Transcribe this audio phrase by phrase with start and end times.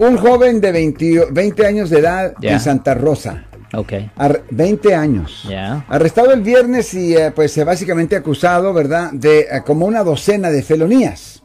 [0.00, 3.44] Un joven de 20, 20 años de edad en Santa Rosa.
[3.74, 3.92] Ok.
[4.16, 5.44] Ar- 20 años.
[5.48, 5.84] Ya.
[5.88, 10.50] Arrestado el viernes y eh, pues eh, básicamente acusado, ¿verdad?, de eh, como una docena
[10.50, 11.42] de felonías.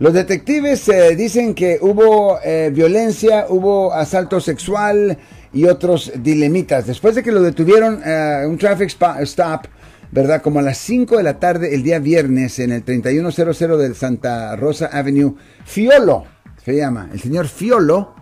[0.00, 5.16] Los detectives eh, dicen que hubo eh, violencia, hubo asalto sexual
[5.52, 6.86] y otros dilemitas.
[6.86, 8.02] Después de que lo detuvieron,
[8.46, 8.90] un traffic
[9.20, 9.66] stop,
[10.10, 10.42] ¿verdad?
[10.42, 14.54] Como a las 5 de la tarde el día viernes en el 3100 del Santa
[14.56, 15.34] Rosa Avenue,
[15.64, 16.24] Fiolo,
[16.66, 18.12] se llama, el señor Fiolo,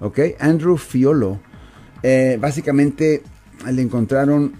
[0.00, 0.18] ¿ok?
[0.40, 1.38] Andrew Fiolo,
[2.02, 3.22] eh, básicamente
[3.66, 4.52] le encontraron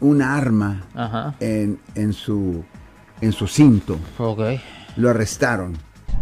[0.00, 1.36] un arma Ajá.
[1.38, 2.64] en, en su,
[3.20, 3.96] en su cinto.
[4.18, 4.40] Ok.
[4.96, 5.78] Lo arrestaron.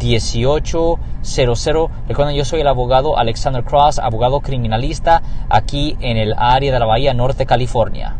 [0.00, 1.90] 1-800-530-1800.
[2.08, 6.86] Recuerden, yo soy el abogado Alexander Cross, abogado criminalista aquí en el área de la
[6.86, 8.16] Bahía Norte, California.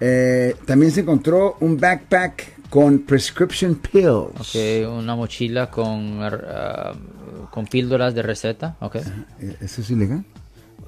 [0.00, 4.54] Eh, también se encontró un backpack con prescription pills.
[4.54, 4.56] Ok,
[4.88, 6.92] una mochila con, ah,
[7.50, 8.76] con píldoras de receta.
[8.80, 8.96] Ok.
[8.96, 10.24] Eh, ¿Eso es ilegal?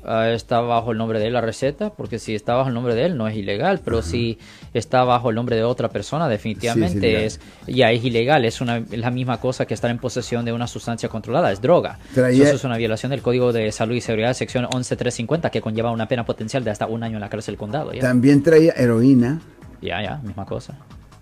[0.05, 2.95] Ah, está bajo el nombre de él la receta, porque si está bajo el nombre
[2.97, 4.37] de él no es ilegal, pero si
[4.75, 7.23] está bajo el nombre de otra persona, definitivamente ilegal.
[7.25, 8.45] es, ya es ilegal.
[8.45, 11.61] Es, una, es la misma cosa que estar en posesión de una sustancia controlada, es
[11.61, 11.99] droga.
[12.15, 15.91] Traía- Eso es una violación del Código de Salud y Seguridad, sección 11350, que conlleva
[15.93, 17.93] una pena potencial de hasta un año en la cárcel del condado.
[17.93, 19.41] Ya, También traía heroína,
[19.81, 20.77] ya, ya, misma cosa.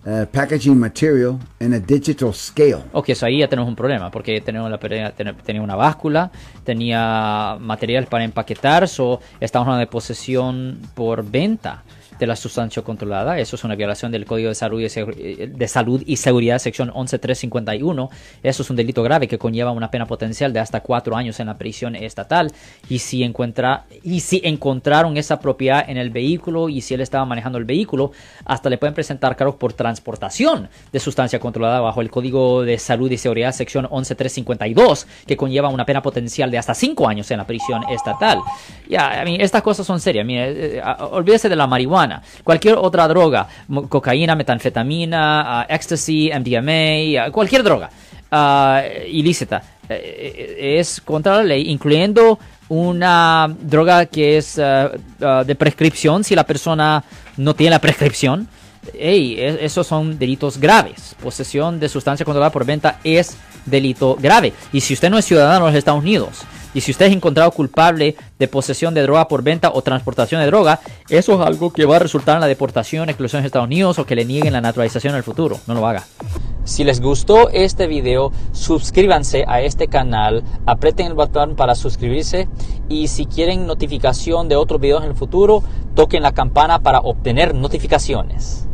[0.05, 2.83] Eh, packaging material, and a digital scale.
[2.91, 6.31] Ok, eso ahí ya tenemos un problema, porque tenemos la, tenía una báscula,
[6.63, 11.83] tenía material para empaquetar, so estamos hablando de posesión por venta
[12.27, 13.39] la sustancia controlada.
[13.39, 18.09] Eso es una violación del Código de Salud y, eh, Seguridad, sección 11351.
[18.43, 21.47] Eso es un delito grave que conlleva una pena potencial de hasta cuatro años en
[21.47, 22.51] la prisión estatal.
[22.89, 27.25] Y si, encuentra, y si encontraron esa propiedad en el vehículo y si él estaba
[27.25, 28.11] manejando el vehículo,
[28.45, 33.11] hasta le pueden presentar cargos por transportación de sustancia controlada bajo el Código de Salud
[33.11, 37.47] y Seguridad, sección 11352, que conlleva una pena potencial de hasta cinco años en la
[37.47, 38.39] prisión estatal.
[38.87, 40.25] Ya, a mí, estas cosas son serias.
[40.29, 42.10] Eh, ah, olvídese de la marihuana.
[42.43, 43.47] Cualquier otra droga,
[43.87, 47.89] cocaína, metanfetamina, ah, ecstasy, MDMA, ah, cualquier droga
[48.31, 52.39] ah, ilícita eh, eh, es contra la ley, incluyendo
[52.69, 57.03] una droga que es de prescripción si la persona
[57.37, 58.47] no tiene la prescripción.
[58.93, 61.15] E- esos son delitos graves.
[61.21, 64.53] Posesión de sustancia controlada por venta es delito grave.
[64.73, 67.51] Y si usted no es ciudadano de los Estados Unidos, y si usted es encontrado
[67.51, 71.85] culpable de posesión de droga por venta o transportación de droga, eso es algo que
[71.85, 74.61] va a resultar en la deportación, exclusión de Estados Unidos o que le nieguen la
[74.61, 75.59] naturalización en el futuro.
[75.67, 76.05] No lo haga.
[76.63, 82.47] Si les gustó este video, suscríbanse a este canal, aprieten el botón para suscribirse
[82.87, 85.63] y si quieren notificación de otros videos en el futuro,
[85.95, 88.67] toquen la campana para obtener notificaciones.